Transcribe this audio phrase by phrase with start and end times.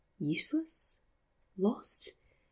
[0.17, 1.01] Useless?
[1.59, 2.17] Lost?